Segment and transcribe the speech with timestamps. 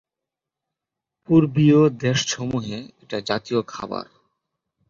[1.29, 4.05] পূর্বীয় দেশসমূহে এটা জাতীয় খাবার।